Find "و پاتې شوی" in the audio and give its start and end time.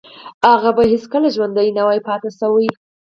1.85-2.67